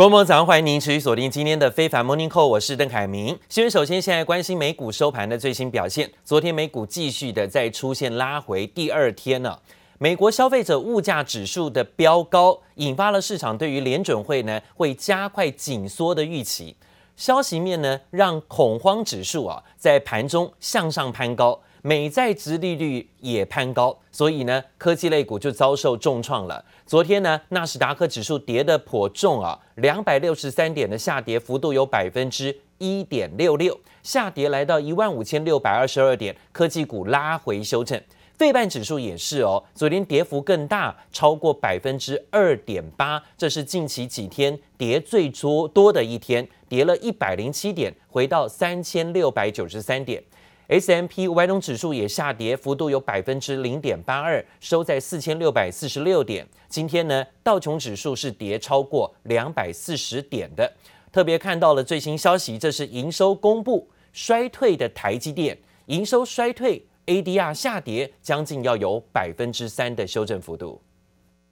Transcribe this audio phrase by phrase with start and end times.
[0.00, 3.38] 国门早上欢迎您持续锁定今天的非凡 Morning Call，我是邓凯明。
[3.50, 6.10] 新闻首先现在关心美股收盘的最新表现。
[6.24, 9.58] 昨天美股继续的在出现拉回，第二天呢，
[9.98, 16.74] 美国消费者物价指数的飙高，引发了市场对于联准会呢会加快紧缩的预期。
[17.14, 21.60] 消息面呢让恐慌指数啊在盘中向上攀高。
[21.82, 26.62] 美债殖利率也攀高，所以呢，科技类股就遭受重创了。
[26.84, 36.36] 昨天呢，纳斯达克指数跌得颇重啊，两百六十三点的下跌幅度有百分之一点六六，下跌来到一万五千六百二十二点。
[36.52, 37.98] 科技股拉回修正，
[38.36, 50.22] 费半指数也是哦，昨天跌幅更大，超过百分之二点八，这是近期几天跌最多多的一天，跌了一百零七点，回到三千六百九十三点。
[50.70, 56.46] S M P 五百种指数也下跌，幅度有百分之零点八二，收在四千六百四十六点。
[56.68, 60.72] 今天呢，道琼指数是跌超过两百四十点的。
[61.10, 70.80] 特别看到了最新消息，这是营收公布衰退的台积电，营收衰退，ADR 下跌将近要有百分之三的修正幅度。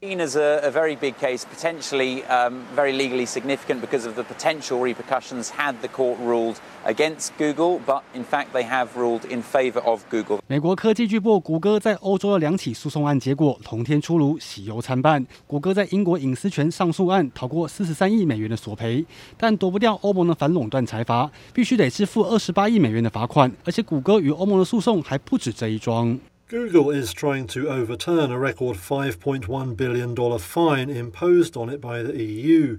[0.01, 4.23] Seen as a, a very big case, potentially um, very legally significant because of the
[4.23, 9.43] potential repercussions had the court ruled against Google, but in fact they have ruled in
[9.43, 10.39] favor of Google.
[10.47, 15.27] 美国科技巨擘谷歌在欧洲的两起诉讼案结果同天出炉，喜忧参半。
[15.49, 19.05] 谷歌在英国隐私权上诉案逃过四十三亿美元的索赔，
[19.37, 23.51] 但躲不掉欧盟的反垄断裁罚，必须得支付二十八亿美元的罚款。
[23.65, 26.17] 而且谷歌与欧盟的诉讼还不止这一桩。
[26.48, 32.78] Google is trying to overturn a record $5.1 billion fine imposed on it by the EU.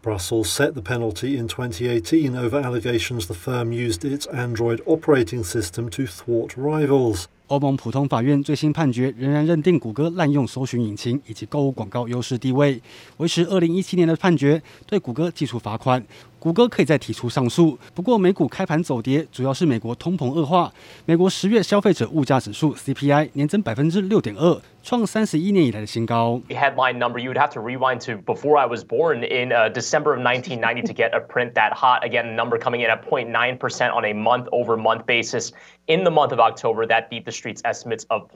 [0.00, 5.88] Brussels set the penalty in 2018 over allegations the firm used its Android operating system
[5.90, 7.26] to thwart rivals.
[7.48, 12.80] 欧盟普通法院最新判决仍然认定谷歌滥用搜寻引擎以及购物广告优势地位，
[13.16, 16.04] 维持二零一七年的判决，对谷歌计处罚款。
[16.42, 17.76] 谷歌可以再提出上诉。
[17.94, 20.72] 不过美股开盘走跌，主要是美国通膨恶化。
[21.04, 26.40] 美国十月消费者物价指数 CPI 年增百分之六点二，创三十一年以来的新高。
[26.48, 30.82] Headline number you would have to rewind to before I was born in December of 1990
[30.82, 32.04] to get a print that hot.
[32.04, 35.52] Again, number coming in at 0.9 percent on a month-over-month basis.
[35.88, 38.28] In the month of October, that beat the street's estimates of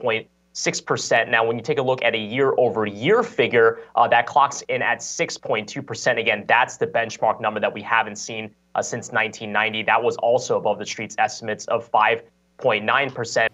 [0.58, 1.28] 0.6%.
[1.28, 4.98] Now, when you take a look at a year-over-year figure, uh, that clocks in at
[4.98, 6.18] 6.2%.
[6.18, 9.84] Again, that's the benchmark number that we haven't seen uh, since 1990.
[9.84, 12.22] That was also above the street's estimates of 5.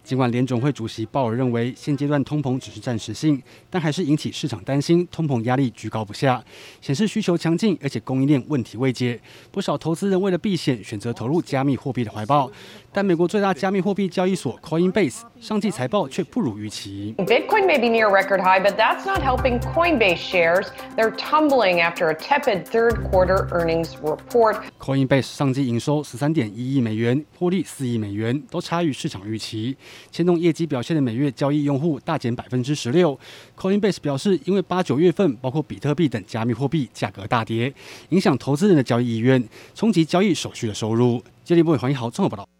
[0.03, 6.43] 尽管联总会主席鲍尔认为现阶段通膨只是暂时性，但还是引起市场担心，通膨压力居高不下，
[6.81, 9.21] 显示需求强劲，而且供应链问题未解。
[9.51, 12.51] 不少投资人为了避险，选择投入加密货币的怀抱。
[12.91, 17.15] 但美国最大加密货币交易所 Coinbase 上季财报却不如预期。
[17.19, 20.69] Bitcoin may be near record high, but that's not helping Coinbase shares.
[20.97, 24.57] They're tumbling after a tepid third quarter earnings report.
[24.79, 29.77] Coinbase 上季营收十三点一亿美元，获利四亿美元，都差于市场预期，
[30.11, 33.19] 牵动业绩表现的每月交易用户大减百分之十六。
[33.59, 37.75] Coinbase 表示，因为八九月份包括比特币等加密货币价格大跌，
[38.11, 41.23] 影响投资人的交易意愿，冲击交易手续的收入。
[41.45, 42.54] 接力部黄一豪综合报道。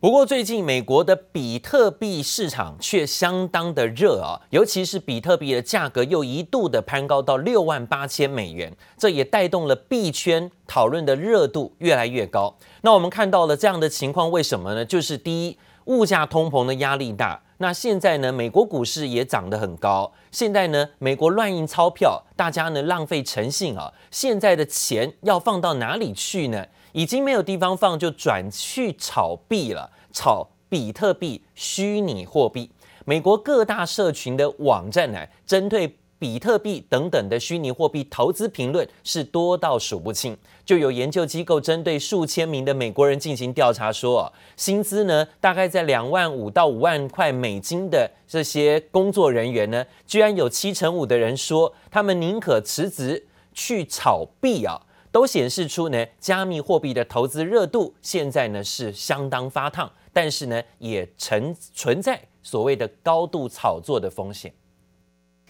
[0.00, 12.56] 不过最近美国的比特币市场却相当的热啊，尤其是比特币的价格又一度的攀高到六万八千美元，这也带动了币圈讨论的热度越来越高。
[12.80, 14.82] 那我们看到了这样的情况，为什么呢？
[14.82, 17.38] 就是第一，物价通膨的压力大。
[17.58, 20.10] 那现在呢，美国股市也涨得很高。
[20.30, 23.92] 现在呢，美国乱印钞票，大家呢浪费诚信啊。
[24.10, 26.64] 现在的钱要放到哪里去呢？
[26.92, 32.70] 已经没有地方放，就转去炒币了，炒比特币、虚拟货币。
[33.04, 40.36] 美国各大社群的网站呢，针对比特币等等的虚拟货币投资评论是多到数不清。
[40.66, 54.80] 就有研究机构针对数千名的美国人进行调查，说，薪资呢大概在两万五到五万块美金的这些工作人员呢，居然有七成五的人说，他们宁可辞职去炒币啊。
[55.12, 64.54] 都显示出呢，加密货币的投资热度现在呢是相当发烫，但是呢也存存在所谓的高度炒作的风险。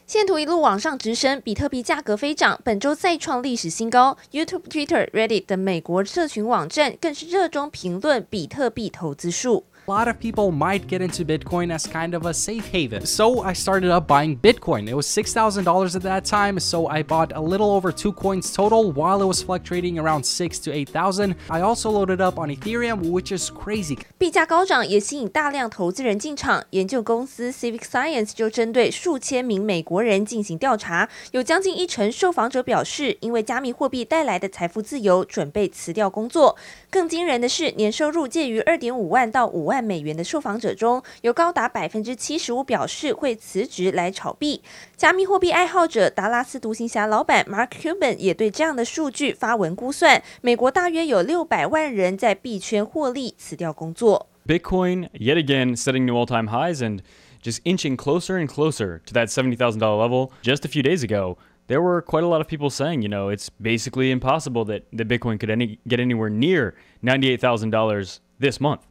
[0.06, 4.16] 线图一路往上直升，比特币价格飞涨，本周再创历史新高。
[4.32, 9.66] YouTube、Twitter、Reddit 等美国社群网站更是热衷评论比特币投资数。
[9.87, 13.05] A lot of people might get into Bitcoin as kind of a safe haven.
[13.05, 14.89] So I started up buying Bitcoin.
[14.89, 18.91] It was $6,000 at that time, so I bought a little over two coins total
[18.91, 21.35] while it was fluctuating around six to 8,000.
[21.49, 23.99] I also loaded up on Ethereum, which is crazy.
[24.17, 26.63] 币价高涨也吸引大量投资人进场。
[26.71, 36.55] 研究公司 Civic Science 就针对数千名美国人进行调查，有将近一成受访者表示，因为加密货币带来的财富自由，准备辞掉工作。
[36.89, 44.61] 更惊人的是，年收入介于二点五万到五万 美元的受访者中，有高达百分之七十五表示会辞职来炒币。
[44.95, 54.27] 加密货币爱好者达拉斯独行侠老板 Mark Cuban 也对这样的数据发文估算，美国大约有六百万人在币圈获利，辞掉工作。
[54.47, 56.99] Bitcoin yet again setting new all-time highs and
[57.41, 60.31] just inching closer and closer to that $70,000 level.
[60.43, 61.37] Just a few days ago,
[61.67, 65.07] there were quite a lot of people saying, you know, it's basically impossible that, that
[65.07, 68.81] Bitcoin could any, get anywhere near $98,000 this month.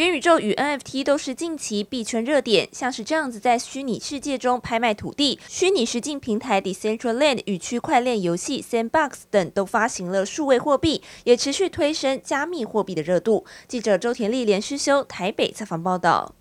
[0.00, 13.44] 元宇宙与 NFT 都是近期币圈热点，像是这样子在虚拟世界中拍卖土地，虚拟实境平台 Decentraland 与区块链游戏 Sandbox 等都发行了数位货币，也持续推升加密货币的热度。
[13.68, 16.34] 记者周田丽连诗修台北采访报道。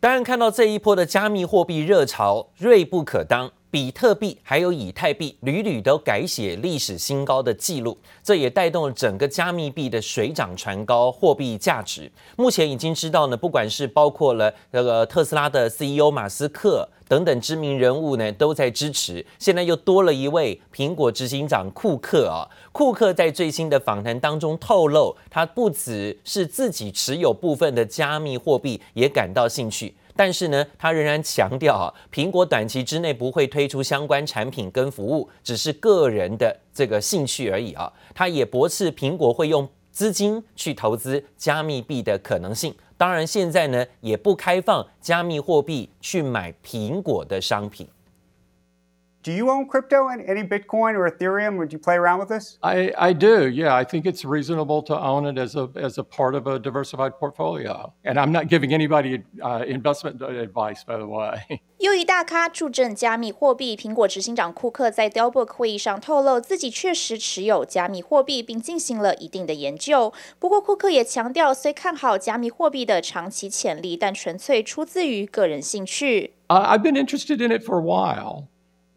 [0.00, 3.52] 当然，看到这一波的加密货币热潮，锐不可当。
[3.70, 12.10] 比特币还有以太币屡屡都改写历史新高的记录，这也带动了整个加密币的水涨船高，货币价值。
[12.36, 19.24] 目前已经知道呢，不管是包括了那个特斯拉的 CEO 马斯克等等知名人物呢，都在支持。
[19.38, 29.94] 现在又多了一位苹果执行长库克啊，库克在最新的访谈当中透露，他不只是自己持有部分的加密货币，也感到兴趣。
[30.20, 37.90] 但是呢，他仍然强调啊，苹果短期之内不会推出相关产品跟服务，只是个人的这个兴趣而已啊。
[38.14, 42.74] 他也驳斥苹果会用资金去投资加密币的可能性。
[42.98, 47.88] 当然，现在呢也不开放加密货币去买苹果的商品。
[49.23, 51.57] Do you own crypto and any Bitcoin or Ethereum?
[51.57, 52.59] Would you play around with this?
[52.61, 53.47] I, I do.
[53.49, 56.59] Yeah, I think it's reasonable to own it as a as a part of a
[56.59, 57.91] diversified portfolio.
[58.03, 61.61] And I'm not giving anybody uh, investment advice, by the way.
[61.79, 70.13] 又一大咖助阵加密货币，苹果执行长库克在 Dell Book 会议上透露，自己确实持有加密货币，并进行了一定的研究。
[70.37, 76.33] 不过，库克也强调，虽看好加密货币的长期潜力，但纯粹出自于个人兴趣。
[76.47, 78.43] Uh, I've been interested in it for a while.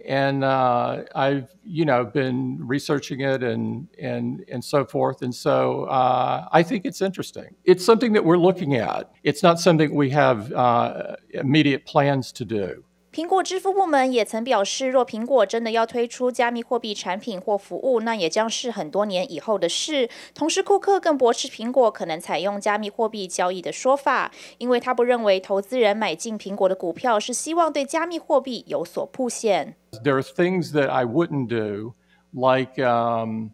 [0.05, 5.85] and uh, I've you know been researching it and and and so forth, and so
[5.85, 7.55] uh, I think it's interesting.
[7.63, 9.11] It's something that we're looking at.
[9.23, 12.83] It's not something we have uh, immediate plans to do.
[13.13, 20.09] 苹果支付部门也曾表示，若苹果真的要推出加密货币产品或服务，那也将是很多年以后的事。
[20.33, 29.75] 同时，库克更驳斥苹果可能采用加密货币交易的说法，因为他不认为投资人买进苹果的股票是希望对加密货币有所曝险。
[30.03, 31.93] There are things that I wouldn't do,
[32.33, 33.51] like um,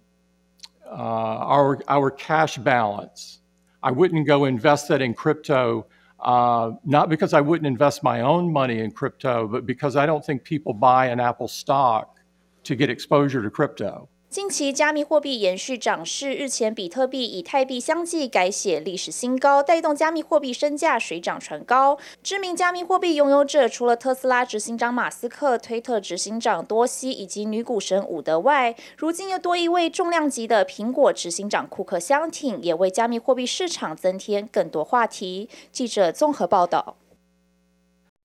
[0.90, 3.40] uh, our our cash balance.
[3.82, 5.84] I wouldn't go invest that in crypto.
[6.22, 10.24] Uh, not because I wouldn't invest my own money in crypto, but because I don't
[10.26, 12.20] think people buy an Apple stock
[12.64, 14.10] to get exposure to crypto.
[14.30, 21.98] 近期加密货币延续涨势，日前比特币、以太币相继改写历史新高，带动加密货币身价水涨船高。
[22.22, 35.50] 知名加密货币拥有者除了特斯拉执行长马斯克、推特执行长多西以及女股神伍德外，如今又多一位重量级的苹果执行长库克相挺，也为加密货币市场增添更多话题。
[35.72, 36.98] 记者综合报道。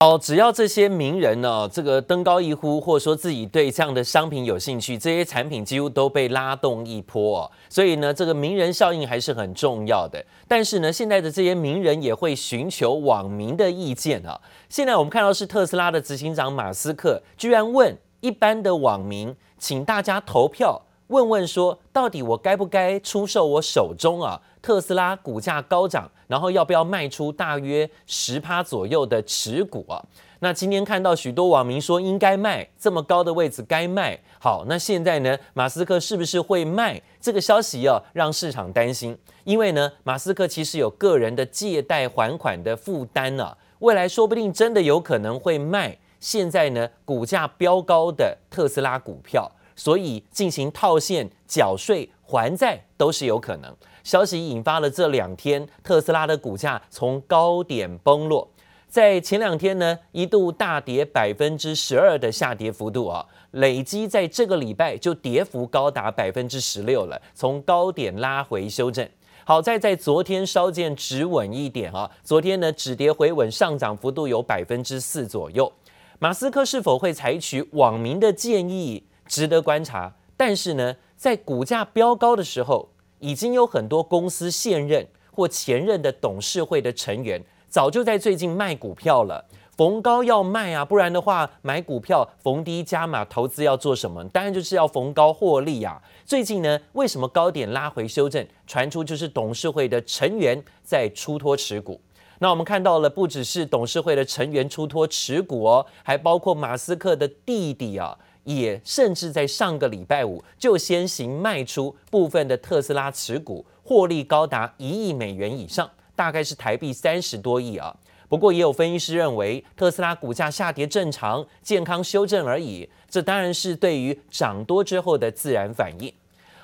[0.01, 7.51] 哦，只要这些名人呢，这个登高一呼，或者说自己对这样的商品有兴趣，这些产品几乎都被拉动一波。
[7.71, 10.23] 所以呢，这个名人效应还是很重要的。
[10.49, 14.39] 但是呢，现在的这些名人也会寻求网民的意见啊。
[14.69, 20.83] 现在我们看到是特斯拉的执行长马斯克，居然问一般的网民，请大家投票。
[21.09, 30.03] 问问说，到底我该不该出售我手中啊特斯拉股价高涨，然后要不要卖出大约十趴左右的持股啊？
[30.39, 34.19] 那今天看到许多网民说应该卖，这么高的位置该卖。
[34.41, 36.99] 好，那现在呢，马斯克是不是会卖？
[37.21, 45.99] 这个消息啊，让市场担心，因为呢，马斯克其实有个人的借贷还款的负担、啊，未来说不定真的有可能会卖。
[46.21, 49.53] 现在呢，股价飙高的特斯拉股票。
[49.77, 53.77] 所以进行套现、缴税、还债都是有可能。
[54.05, 58.49] 消息引发了这两天特斯拉的股价从高点崩落，
[58.87, 69.09] 在前两天呢，一度大跌百分之十二的下跌幅度啊，累积在这个礼拜就跌幅高达百分之十六了，从高点拉回修正。
[69.47, 75.73] 好在在昨天稍见止稳一点啊，昨天呢止跌回稳，上涨幅度有百分之四左右。
[76.19, 80.15] 马斯克是否会采取网民的建议，值得观察。
[80.37, 82.89] 但是呢，在股价飙高的时候，
[83.25, 89.43] 已经有很多公司现任或前任的董事会的成员早就在最近卖股票了。
[89.79, 94.23] 逢高要卖啊，不然的话，买股票逢低加码投资要做什么？
[94.29, 96.01] 当然就是要逢高获利啊。
[96.27, 98.47] 最近呢，为什么高点拉回修正？
[98.67, 101.99] 传出就是董事会的成员在出脱持股。
[102.41, 117.97] 那我们看到了，不只是董事会的成员出脱持股哦，还包括马斯克的弟弟啊，也甚至在上个礼拜五就先行卖出部分的特斯拉持股，获利高达一亿美元以上，大概是台币三十多亿啊。
[118.29, 122.89] 不过，也有分析师认为，特斯拉股价下跌正常，健康修正而已。
[123.09, 126.13] 这当然是对于涨多之后的自然反应。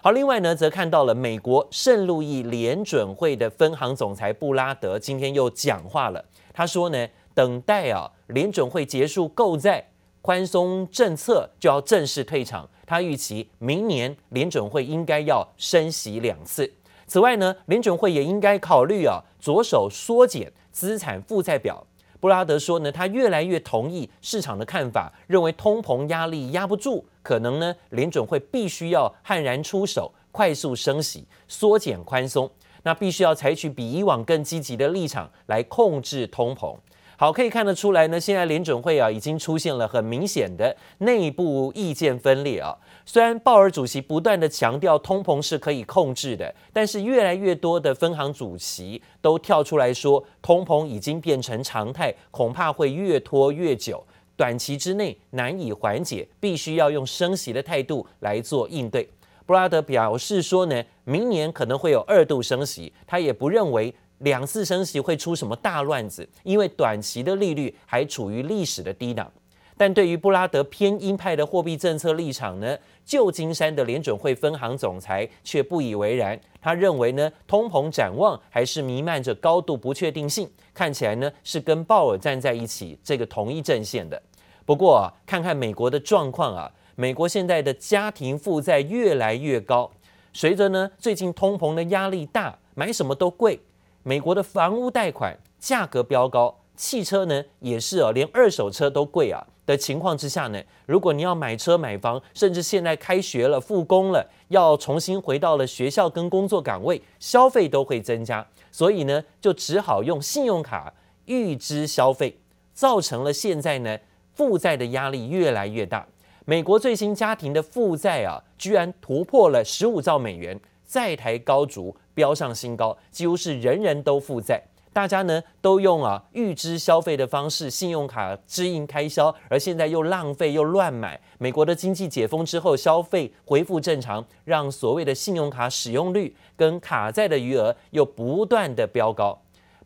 [0.02, 6.24] 好，另外呢，则看到了美国圣路易联准会的分行总裁布拉德今天又讲话了。
[6.54, 9.86] 他说呢，等待啊联准会结束购债
[10.22, 12.66] 宽松政策，就要正式退场。
[12.86, 16.72] 他预期明年联准会应该要升息两次。
[17.06, 20.50] 此外呢，联准会也应该考虑啊，着手缩减。
[20.72, 21.84] 资产负债表，
[22.20, 32.50] 布拉德说呢，他越来越同意市场的看法，认为通膨压力压不住，可能呢联准会必须要悍然出手，快速升息，缩减宽松，
[32.82, 36.76] 那必须要采取比以往更积极的立场来控制通膨。
[37.20, 42.74] 好，可以看得出来呢，现在联准会啊已经出现了很明显的内部意见分裂啊。
[43.04, 54.02] 虽然鲍尔主席不断地强调通膨是可以控制的，但是越来越多的分行主席都跳出来说，通膨已经变成常态，恐怕会越拖越久，
[54.34, 59.06] 短期之内难以缓解，必须要用升息的态度来做应对。
[59.44, 63.94] 布拉德表示说呢，明年可能会有二度升息，他也不认为。
[64.20, 66.26] 两次升息会出什么大乱子？
[66.42, 69.30] 因为短期的利率还处于历史的低档。
[69.76, 76.38] 但对于布拉德偏鹰派的货币政策立场呢，旧金山的联准会分行总裁却不以为然。
[76.60, 84.20] 他认为呢，通膨展望还是弥漫着高度不确定性，看起来呢是跟鲍尔站在一起，这个同一阵线的。
[84.66, 89.90] 不过啊，看看美国的状况啊，美国现在的家庭负债越来越高，
[90.34, 93.58] 随着呢最近通膨的压力大，买什么都贵。
[94.02, 110.92] 美国的房屋贷款价格飙高，汽车呢也是啊，连二手车都贵啊的情况之下呢，如果你要买车买房，甚至现在开学了复工了，要重新回到了学校跟工作岗位，消费都会增加，所以呢就只好用信用卡
[111.26, 112.40] 预支消费，
[112.72, 113.98] 造成了现在呢
[114.32, 116.06] 负债的压力越来越大。
[116.46, 120.58] 美国最新家庭的负债啊，居然突破了十五兆美元，
[120.90, 121.96] 债台高筑。
[122.12, 131.18] 飙上新高，几乎是人人都负债，大家呢都用啊预支消费的方式，信用卡支应开销，而现在又浪费又乱买。
[131.38, 139.40] 美国的经济解封之后，消费恢复正常，让所谓的信用卡使用率跟卡债的余额又不断的飙高。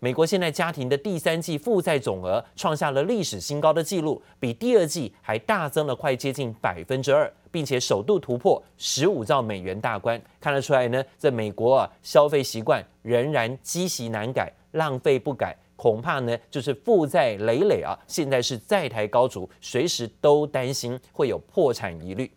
[0.05, 10.21] 美国现在家庭的第三季负债总额创下了历史新高的纪录，比第二季还大增了快接近百分之二，并且首度突破十五兆美元大关。
[10.39, 17.99] 看得出来呢，在美国啊，消费习惯仍然积习难改，浪费不改，恐怕呢就是负债累累啊。
[18.07, 22.31] 现在是债台高筑，随时都担心会有破产疑虑。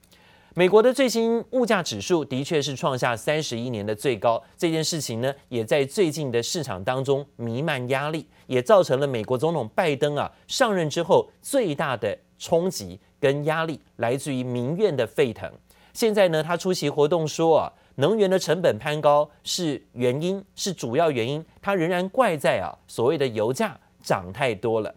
[0.58, 15.48] 美国的最新物价指数的确是创下三十一年的最高，这件事情呢，也在最近的市场当中弥漫压力，也造成了美国总统拜登啊上任之后最大的冲击跟压力，来自于民怨的沸腾。
[15.94, 24.96] 现在呢，他出席活动说啊，能源的成本攀高是原因，是主要原因，他仍然怪在啊所谓的油价涨太多了。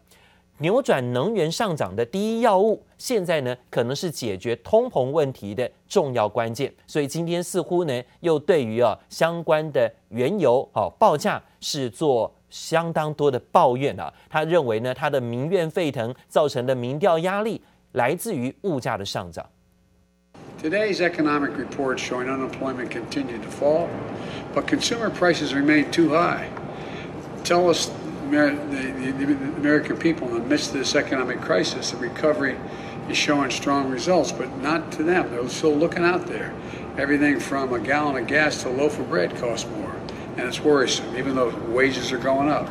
[0.61, 6.71] 扭转能源上涨的第一要务，现在呢可能是解决通膨问题的重要关键。
[6.87, 14.13] 所以今天似乎呢又对于啊相关的原油啊报价是做相当多的抱怨啊。
[14.29, 17.61] 他认为呢他的民怨沸腾造成的民调压力
[17.93, 19.45] 来自于物价的上涨。
[20.63, 23.89] Today's economic report showing unemployment continued to fall,
[24.55, 26.49] but consumer prices remain too high.
[27.45, 27.89] Tell us.
[28.32, 32.56] The American people in the midst of this economic crisis, the recovery
[33.10, 35.30] is showing strong results, but not to them.
[35.32, 36.52] They're still looking out there.
[36.98, 39.94] Everything from a gallon of gas to a loaf of bread costs more,
[40.38, 42.68] and it's worrisome, even though wages are going up.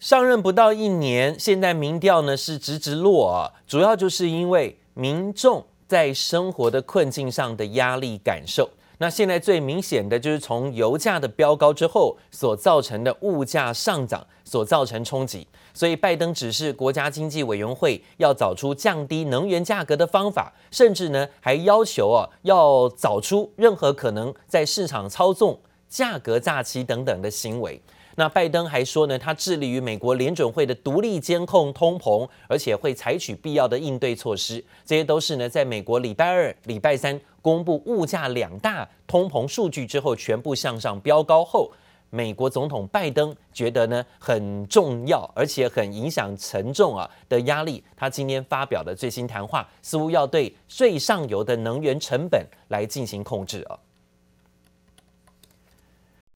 [0.00, 8.68] 上任不到一年，现在民调呢是直直落啊，主要就是因为民众在生活的困境上的压力感受。
[9.01, 27.81] 那现在最明显的就是从油价的飙高之后所造成的物价上涨所造成冲击，所以拜登指示国家经济委员会要找出降低能源价格的方法，甚至呢还要求啊要找出任何可能在市场操纵价格诈欺等等的行为。
[28.15, 34.61] 那拜登还说呢，他致力于美国联准会的独立监控通膨，而且会采取必要的应对措施。
[34.85, 41.71] 这些都是呢，在美国礼拜二、礼拜三公布物价两大通膨数据之后，全部向上飙高后，
[42.09, 47.83] 美国总统拜登觉得呢很重要，而且很影响沉重啊的压力。
[47.95, 53.77] 他今天发表的最新谈话，似乎要对最上游的能源成本来进行控制啊。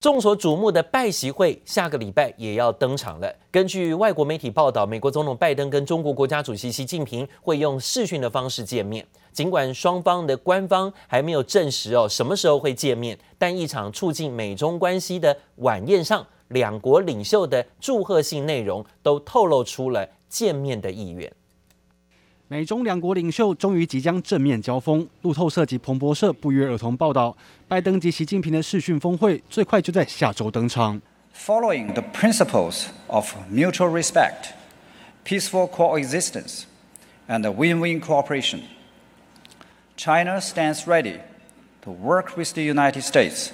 [0.03, 3.35] 众所瞩目的拜习会下个礼拜也要登场了。
[3.49, 9.07] 根据外国媒体报道，美国总统拜登跟中国国家主席习近平会用视讯的方式见面。
[9.31, 21.31] 尽管双方的官方还没有证实哦什么时候会见面，但一场促进美中关系的晚宴上，两国领袖的祝贺性内容都透露出了见面的意愿。
[22.53, 25.09] 美中两国领袖终于即将正面交锋。
[25.23, 27.35] 路透社及彭博社不约而同报道，
[27.67, 31.01] 拜登及习近平的视讯峰会最快就在下周登场。
[31.35, 34.51] Following the principles of mutual respect,
[35.25, 36.65] peaceful coexistence,
[37.27, 38.59] and win-win cooperation,
[39.97, 41.21] China stands ready
[41.81, 43.49] to work with the United States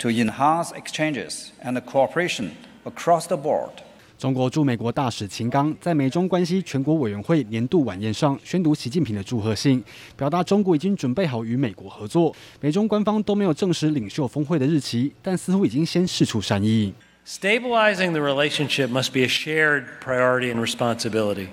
[0.00, 2.50] to enhance exchanges and cooperation
[2.84, 3.84] across the board.
[4.22, 9.82] 中国驻美国大使秦刚在美中关系全国委员会年度晚宴上宣读习近平的祝贺信，
[10.16, 12.32] 表达中国已经准备好与美国合作。
[12.60, 16.94] 美中官方都没有证实领袖峰会的日期，但似乎已经先释出善意。
[17.26, 21.48] Stabilizing the relationship must be a shared priority and responsibility.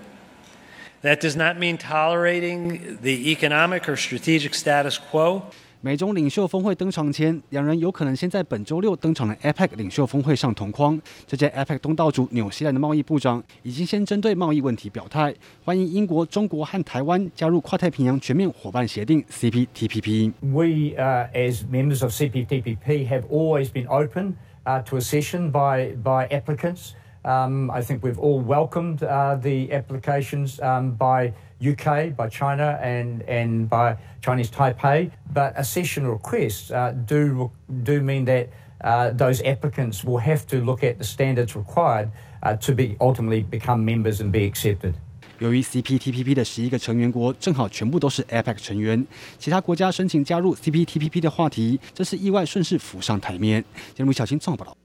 [1.02, 5.42] That does not mean tolerating the economic or strategic status quo.
[5.82, 11.02] 美中领袖峰会登场前，两人有可能先在本周六登场的 APEC 领袖峰会上同框。
[11.26, 15.34] 这届 APEC 东道主纽西兰的贸易部长已经先针对贸易问题表态，
[15.64, 20.34] 欢迎英国、中国和台湾加入跨太平洋全面伙伴协定 （CPTPP）。
[20.42, 24.34] We, uh, as members of CPTPP, have always been open,
[24.66, 26.90] uh, to accession by by applicants.
[27.24, 33.23] Um, I think we've all welcomed, uh, the applications, um, by UK, by China, and,
[33.23, 35.11] and by Chinese Taipei.
[35.33, 37.51] But accession requests uh, do,
[37.83, 38.49] do mean that
[38.83, 42.11] uh, those applicants will have to look at the standards required
[42.43, 44.95] uh, to be ultimately become members and be accepted.
[45.41, 49.05] 由于 CPTPP 的十一个成员国正好全部都是 APEC 成员，
[49.39, 53.65] 其他国家申请加入 CPTPP 的话题，这是意外顺势浮上台面。
[53.95, 54.77] 节目小青综合报道。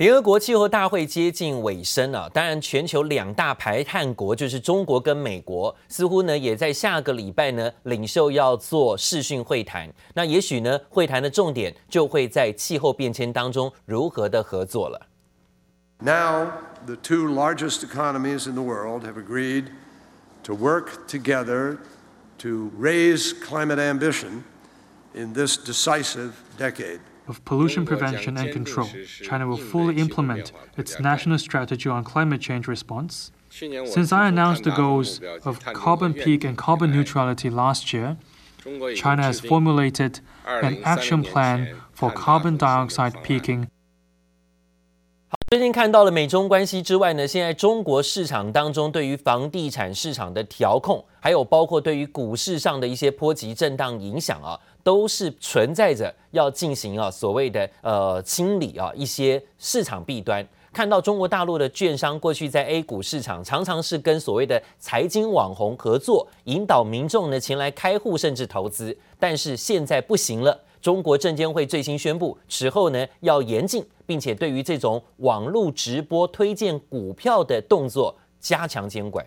[0.00, 9.92] 联合国气候大会接近尾声啊，当然，全球两大排碳国就是中国跟美国，似乎呢也在下个礼拜呢，领袖要做视讯会谈。
[10.14, 15.06] 那也许呢，会谈的重点就会在气候变迁当中如何的合作了。
[15.98, 16.46] Now,
[16.86, 19.66] the two largest economies in the world have agreed
[20.44, 21.76] to work together
[22.38, 24.44] to raise climate ambition
[25.12, 27.00] in this decisive decade.
[27.27, 28.87] of pollution prevention and control,
[29.23, 33.31] China will fully implement its national strategy on climate change response.
[33.49, 38.17] Since I announced the goals of carbon peak and carbon neutrality last year,
[38.95, 43.67] China has formulated an action plan for carbon dioxide peaking.
[45.51, 60.46] 最近看到了美中关系之外呢，现在中国市场当中对于房地产市场的调控，还有包括对于股市上的一些波及震荡影响啊， 都是存在着要进行啊所谓的呃清理啊一些市场弊端。
[60.72, 70.60] 看到中国大陆的券商过去在 A 股市场常常是跟所谓的财经网红合作，引导民众呢前来开户甚至投资，但是现在不行了。
[70.80, 79.26] 中国证监会最新宣布，此后呢要严禁，并且对于这种网络直播推荐股票的动作加强监管。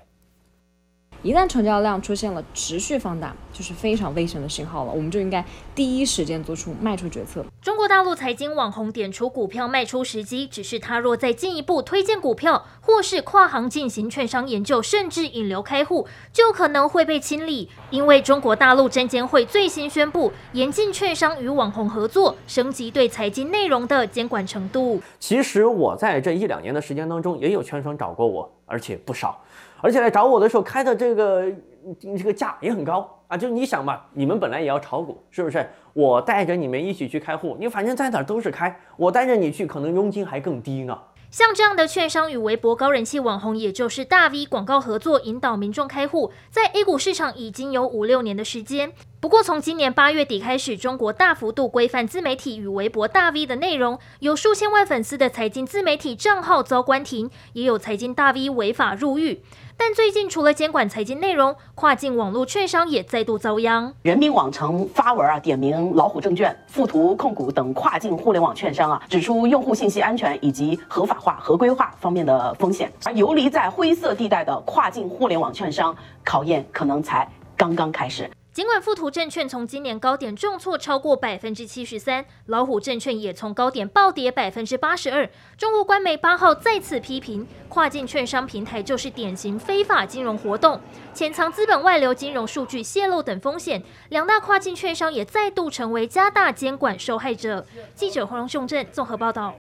[1.23, 7.45] 一旦成交量出现了持续放大，就是非常危险的信号了，我们就应该第一时间做出卖出决策。
[7.62, 17.69] 中国大陆财经网红点出股票卖出时机，只是他若再进一步推荐股票，或是跨行进行券商研究，甚至引流开户，就可能会被清理。
[17.89, 25.01] 因为中国大陆证监会最新宣布，严禁券商与网红合作，升级对财经内容的监管程度。
[25.21, 29.39] 其实我在这一两年的时间当中，也有券商找过我，而且不少。
[29.79, 31.45] 而且来找我的时候开的这个
[31.99, 33.38] 这个价也很高啊！
[33.38, 35.69] 就你想嘛，你们本来也要炒股，是不是？
[35.91, 40.97] 我带着你们一起去开户，你反正在哪都是开，我带着你去，可能佣金还更低呢。
[41.34, 48.93] 像这样的券商与微博高人气网红，也就是大 V 广告合作，引导民众开户，在 A 股市场已经有五六年的时间。
[49.19, 59.41] 不过，从今年八月底开始，中国大幅度规范自媒体与微博大 V 的内容，有数千万粉丝的财经自媒体账号遭关停，也有财经大 V 违法入狱。
[59.86, 63.93] 但最近，除了监管财经内容，跨境网络券商也再度遭殃。
[64.02, 72.89] 人民网曾发文啊，点名老虎证券、富途控股等跨境互联网券商啊，指出用户信息安全以及合法化、合规化方面的风险。
[73.04, 75.93] 而游离在灰色地带的跨境互联网券商，
[76.24, 78.32] 考验可能才刚刚开始。
[78.54, 85.28] 尽管富途证券从今年高点重挫超过百分之七十三，老虎证券也从高点暴跌百分之八十二。
[85.58, 90.80] 中国官媒八号再次批评跨境券商平台就是典型非法金融活动，
[91.16, 93.82] 潜藏资本外流、金融数据泄露等风险。
[94.10, 97.66] 两大跨境券商也再度成为加大监管受害者。
[97.96, 99.56] 记者黄荣雄镇综合报道。